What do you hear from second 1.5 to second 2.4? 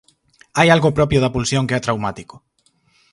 que é traumático.